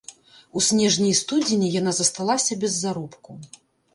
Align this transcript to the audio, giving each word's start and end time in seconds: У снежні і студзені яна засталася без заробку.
У 0.59 0.61
снежні 0.67 1.09
і 1.15 1.17
студзені 1.19 1.69
яна 1.79 1.93
засталася 1.99 2.57
без 2.63 2.73
заробку. 2.87 3.37